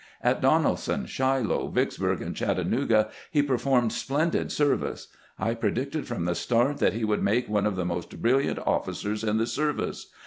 [0.23, 5.09] At Donelson, Shiloh, Vicks burg, and Chattanooga he performed splendid service.
[5.37, 9.23] I predicted from the start that he would make one of the most brilliant officers
[9.23, 10.07] in the service.